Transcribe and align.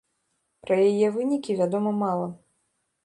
Пра 0.69 0.77
яе 0.91 1.07
вынікі 1.17 1.59
вядома 1.63 1.91
мала. 2.03 2.27